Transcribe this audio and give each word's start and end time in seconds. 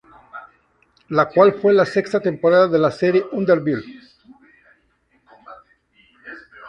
La 1.09 1.25
cual 1.27 1.53
fue 1.53 1.75
la 1.75 1.85
sexta 1.85 2.19
temporada 2.19 2.67
de 2.67 2.79
la 2.79 2.89
serie 2.89 3.23
Underbelly. 3.33 3.99